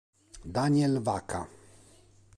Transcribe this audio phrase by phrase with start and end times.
[0.57, 1.45] Daniel Vaca